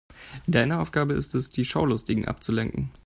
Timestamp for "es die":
1.35-1.63